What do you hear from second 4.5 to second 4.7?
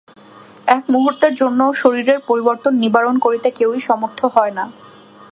না।